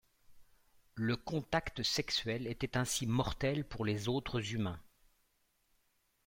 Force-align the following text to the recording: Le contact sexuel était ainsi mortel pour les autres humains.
Le 0.95 1.15
contact 1.15 1.83
sexuel 1.83 2.47
était 2.47 2.75
ainsi 2.75 3.05
mortel 3.05 3.63
pour 3.63 3.85
les 3.85 4.07
autres 4.09 4.51
humains. 4.51 4.81